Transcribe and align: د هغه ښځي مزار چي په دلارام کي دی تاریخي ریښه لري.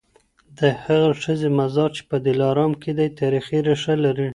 د 0.59 0.59
هغه 0.83 1.09
ښځي 1.23 1.49
مزار 1.59 1.89
چي 1.97 2.01
په 2.09 2.17
دلارام 2.27 2.71
کي 2.81 2.91
دی 2.97 3.07
تاریخي 3.19 3.59
ریښه 3.67 3.93
لري. 4.05 4.29